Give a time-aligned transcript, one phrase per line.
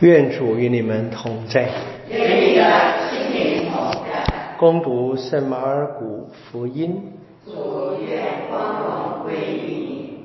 [0.00, 1.68] 愿主与你们同在。
[2.08, 4.54] 愿你的心灵同在。
[4.56, 7.02] 攻读圣马尔谷福音。
[7.44, 10.18] 主愿光荣归于你。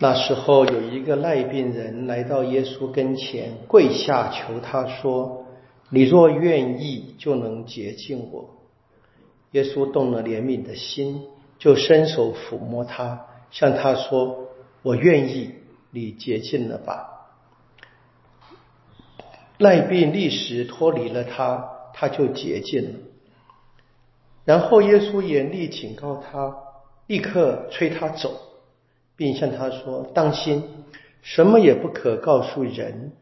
[0.00, 5.46] 那时候有一个赖病人来到耶稣跟前，跪下求他说
[5.88, 8.56] ：“你若愿意，就能洁净我。”
[9.52, 11.22] 耶稣动了怜悯的心，
[11.60, 14.48] 就伸手抚摸他，向他说
[14.82, 15.52] ：“我愿意，
[15.92, 17.18] 你洁净了吧。”
[19.60, 22.90] 赖病立时脱离了他，他就洁净了。
[24.46, 26.56] 然后耶稣严厉警告他，
[27.06, 28.40] 立刻催他走，
[29.16, 30.64] 并向他说：“当心，
[31.20, 33.12] 什么也不可告诉人，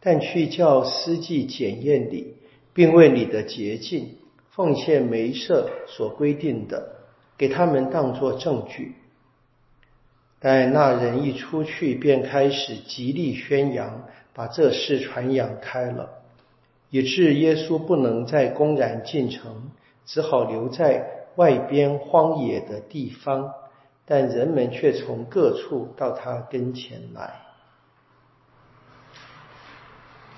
[0.00, 2.34] 但去叫司祭检验你，
[2.74, 4.18] 并为你的洁净
[4.50, 7.06] 奉献梅瑟所规定的，
[7.38, 8.96] 给他们当作证据。”
[10.38, 14.04] 但那人一出去，便开始极力宣扬。
[14.36, 16.10] 把这事传扬开了，
[16.90, 19.70] 以致耶稣不能再公然进城，
[20.04, 23.54] 只好留在外边荒野的地方。
[24.04, 27.40] 但人们却从各处到他跟前来。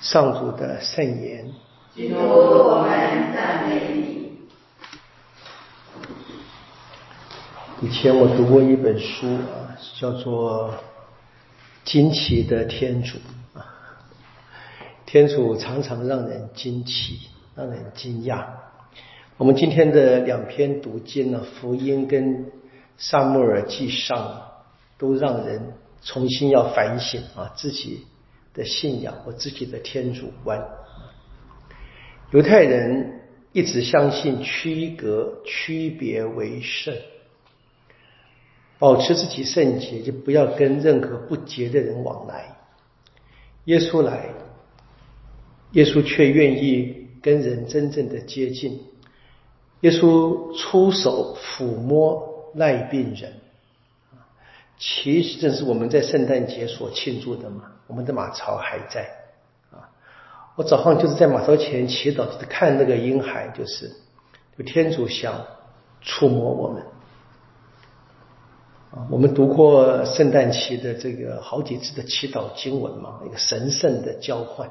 [0.01, 1.51] 上主的圣言。
[1.93, 4.39] 基督，我们赞美你。
[7.83, 10.71] 以前我读过一本书啊，叫做
[11.85, 13.19] 《惊奇的天主》。
[15.09, 17.19] 天主常常让人惊奇，
[17.57, 18.45] 让人惊讶。
[19.39, 22.53] 我们今天的两篇读经呢，福音跟
[22.99, 24.43] 萨穆尔记上，
[24.99, 28.05] 都让人重新要反省啊自己
[28.53, 30.63] 的信仰和自己的天主观。
[32.33, 36.95] 犹太人一直相信区隔、区别为圣，
[38.79, 42.59] 保持自己圣洁，就不要跟任何不洁的人往来。
[43.65, 44.29] 耶稣来。
[45.73, 48.81] 耶稣却愿意跟人真正的接近。
[49.81, 53.35] 耶稣出手抚摸赖病人，
[54.79, 57.73] 其实正是我们在圣诞节所庆祝的嘛。
[57.87, 59.09] 我们的马槽还在
[59.71, 59.89] 啊！
[60.57, 63.91] 我早上就是在马槽前祈祷，看那个婴孩，就是
[64.59, 65.47] 就天主想
[66.03, 66.83] 触摸我们
[68.91, 69.07] 啊。
[69.11, 74.69] 我们读过圣诞期的这个好几次的祈祷经文嘛，一个神圣的交换。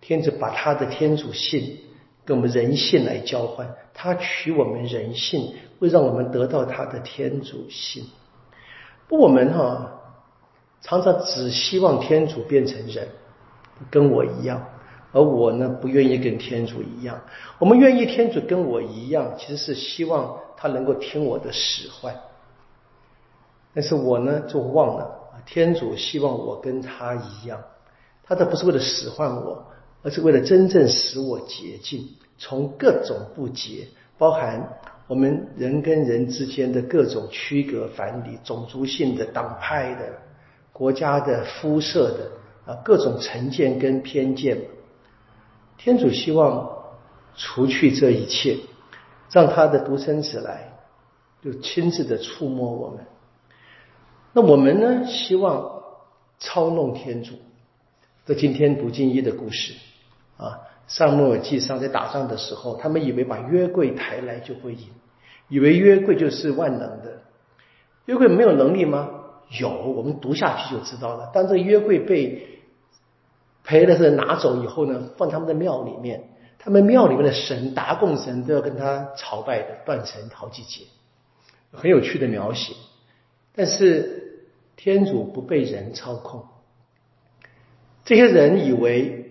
[0.00, 1.78] 天主把他的天主性
[2.24, 8.04] 跟我们人性来交换，他取我们人性，会让我们得到他的天主性。
[9.08, 10.00] 不，我们哈
[10.80, 13.08] 常常只希望天主变成人，
[13.90, 14.64] 跟我一样，
[15.12, 17.20] 而我呢不愿意跟天主一样。
[17.58, 22.14] 我们愿意天主跟我一样，其实是希望他能够听我的使唤。
[23.74, 25.10] 但是我呢就忘了，
[25.46, 27.62] 天主希望我跟他一样，
[28.22, 29.64] 他这不是为了使唤我。
[30.10, 32.08] 是为了真正使我洁净，
[32.38, 40.12] 从各种不洁，包含我们人跟人之间的各种区隔、反理、种族性的、党派的、
[40.72, 44.58] 国家的、肤色的啊，各种成见跟偏见。
[45.76, 46.68] 天主希望
[47.36, 48.56] 除去这一切，
[49.30, 50.72] 让他的独生子来，
[51.42, 53.06] 就亲自的触摸我们。
[54.32, 55.06] 那我们呢？
[55.06, 55.82] 希望
[56.38, 57.34] 操弄天主。
[58.26, 59.72] 这今天读经一的故事。
[60.38, 64.86] 啊，上莫尔记上在打仗的时候，他们以为把约柜抬来就会赢，
[65.48, 67.22] 以为约柜就是万能的。
[68.06, 69.10] 约柜没有能力吗？
[69.60, 71.30] 有，我们读下去就知道了。
[71.34, 72.60] 当这约柜被
[73.64, 80.84] 赔的是拿走以后呢，放他们的庙里面，他们庙里面的神达贡神都要跟他朝拜的，断成好几节，
[81.72, 82.74] 很有趣的描写。
[83.56, 84.46] 但是
[84.76, 86.46] 天主不被人操控，
[88.04, 89.24] 这些人以为。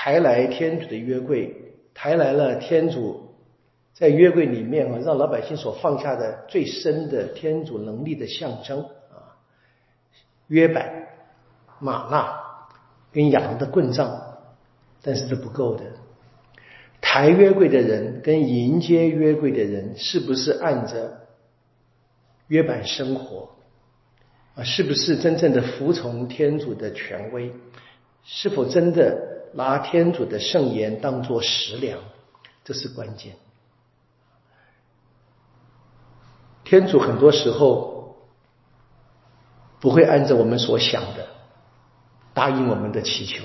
[0.00, 1.56] 抬来天主的约柜，
[1.92, 3.34] 抬来了天主
[3.94, 9.34] 在约柜里面啊，让老百姓所放下的最深的天主能力的象征啊，
[10.46, 11.08] 约板、
[11.80, 12.32] 玛纳
[13.10, 14.38] 跟羊的棍杖，
[15.02, 15.82] 但是这不够的。
[17.00, 21.26] 抬约柜的人跟迎接约柜的人，是不是按着
[22.46, 23.50] 约板生活
[24.54, 24.62] 啊？
[24.62, 27.52] 是不是真正的服从天主的权威？
[28.22, 29.37] 是否真的？
[29.54, 31.98] 拿天主的圣言当做食粮，
[32.64, 33.36] 这是关键。
[36.64, 38.16] 天主很多时候
[39.80, 41.26] 不会按照我们所想的
[42.34, 43.44] 答应我们的祈求，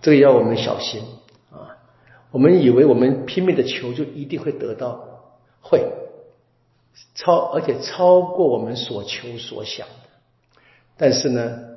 [0.00, 1.02] 这个要我们小心
[1.50, 1.76] 啊！
[2.30, 5.90] 我们以为我们拼命的求就一定会得到，会
[7.14, 10.60] 超而且超过我们所求所想的，
[10.96, 11.67] 但是呢？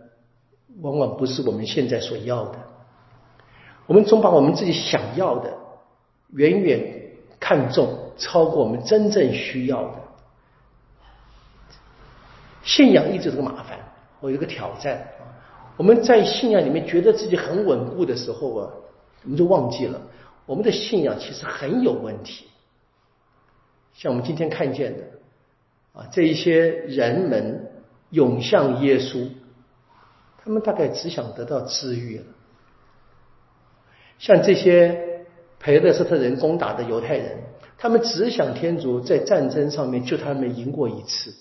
[0.79, 2.59] 往往不是我们现在所要的。
[3.87, 5.51] 我们总把我们自己想要的
[6.29, 9.95] 远远看重，超过我们真正需要的。
[12.63, 13.77] 信仰一直是个麻烦，
[14.19, 15.05] 我有个挑战。
[15.77, 18.69] 我们在信仰里面觉得自己很稳固的时候啊，
[19.23, 19.99] 我们就忘记了
[20.45, 22.45] 我们的信仰其实很有问题。
[23.93, 25.03] 像我们今天看见的
[25.93, 27.71] 啊，这一些人们
[28.11, 29.27] 涌向耶稣，
[30.43, 32.25] 他们大概只想得到治愈了。
[34.19, 35.25] 像这些
[35.59, 37.37] 培勒斯特人攻打的犹太人，
[37.77, 41.33] 他们只想天主在战争上面救他们赢过一次。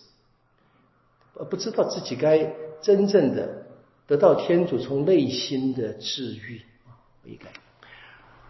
[1.35, 2.53] 而不知道自己该
[2.83, 3.49] 真正的
[4.07, 6.93] 得到天主从内心的治愈啊，
[7.25, 7.51] 悔改。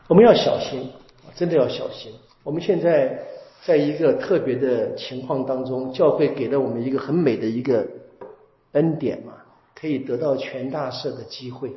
[0.08, 0.90] 我们要小心，
[1.36, 2.12] 真的要小心。
[2.42, 3.16] 我们现在
[3.64, 7.86] 在一个特别的情况当中，教会给了我们一个很美的一个
[8.72, 9.34] 恩典嘛，
[9.80, 11.72] 可以得到全大赦的机会。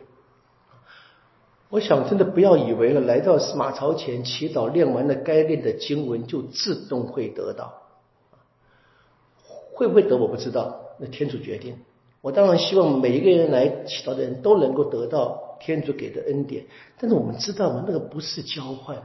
[1.70, 7.82] 我想，真的不要以为了来到马槽前祈祷，练完了该练的经文，就自动会得到。
[9.74, 10.82] 会不会得我不知道。
[11.00, 11.78] 那天主决定，
[12.22, 16.66] 我当然希望每一个人来祈祷的人都能够得到天主给的恩典。
[17.00, 17.84] 但是我们知道吗？
[17.88, 19.02] 那个不是交换。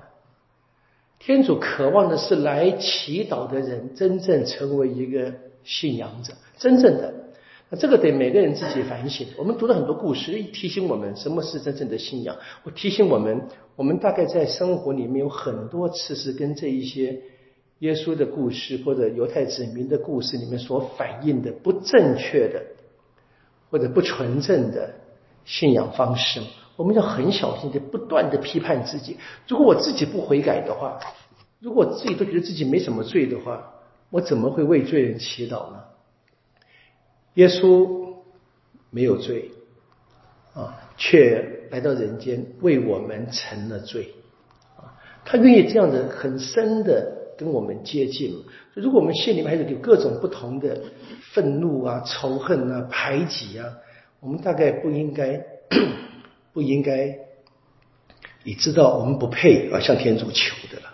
[1.18, 5.32] 天主渴望的是来祈祷的人真正成为一个
[5.64, 7.14] 信仰者，真正的。
[7.70, 9.26] 那这个得每个人自己反省。
[9.36, 12.36] 我们读了很多故事，提醒我们什么是真正的信仰。
[12.62, 13.42] 我提醒我们，
[13.76, 17.20] 我们大概在生活里面有很多次是跟这一些。
[17.80, 22.60] 耶稣的故事或者犹太子民的故事里面所反映的不正确的
[23.70, 24.96] 或者不纯正的
[25.44, 26.40] 信仰方式，
[26.74, 29.16] 我们要很小心的不断的批判自己。
[29.46, 30.98] 如果我自己不悔改的话，
[31.60, 33.72] 如果我自己都觉得自己没什么罪的话，
[34.10, 35.78] 我怎么会为罪人祈祷呢？
[37.38, 38.16] 耶稣
[38.90, 39.52] 没有罪
[40.54, 44.12] 啊，却来到人间为我们成了罪
[44.76, 47.16] 啊，他愿意这样的很深的。
[47.38, 48.42] 跟我们接近，
[48.74, 50.82] 如果我们心里面还有有各种不同的
[51.32, 53.64] 愤怒啊、仇恨啊、排挤啊，
[54.18, 55.40] 我们大概不应该
[56.52, 57.16] 不应该，
[58.42, 60.92] 你知道我们不配而向天主求的了。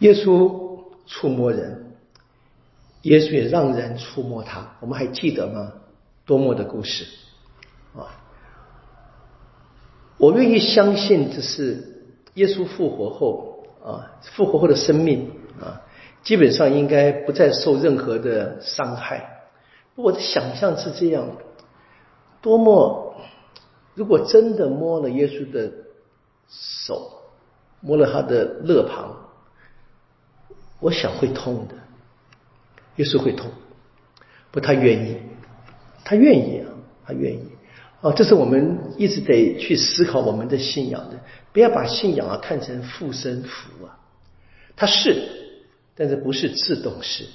[0.00, 1.91] 耶稣触摸人，
[3.02, 5.72] 耶稣也让人触摸他，我们还记得吗？
[6.24, 7.06] 多么的故事
[7.96, 8.10] 啊！
[10.18, 12.04] 我愿意相信这是
[12.34, 13.50] 耶稣复活后。
[13.84, 15.28] 啊，复活后的生命
[15.60, 15.82] 啊，
[16.22, 19.48] 基本上应该不再受任何的伤害。
[19.96, 21.26] 我的想象是这样：
[22.40, 23.16] 多么，
[23.96, 25.72] 如果真的摸了耶稣的
[26.48, 27.10] 手，
[27.80, 29.16] 摸了他的肋旁，
[30.78, 31.74] 我想会痛的。
[32.96, 33.50] 耶稣会痛，
[34.50, 35.16] 不，他愿意，
[36.04, 36.68] 他愿意啊，
[37.06, 37.40] 他愿意。
[38.00, 41.20] 哦，这是我们一直得去思考我们的信仰的，
[41.52, 43.96] 不要把信仰啊看成附身符啊，
[44.74, 45.22] 它是，
[45.94, 47.26] 但是不是自动式，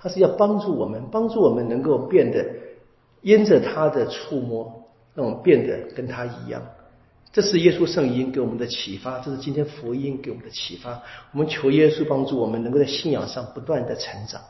[0.00, 2.44] 它是要帮助我们，帮助我们能够变得
[3.22, 6.62] 因着他的触摸，让我们变得跟他一样。
[7.30, 11.02] 这是耶稣圣音给我们的启发，这是今天福音给我们的启发。
[11.32, 14.40] 我们求耶稣帮助我们，能够在信仰上不断的成长。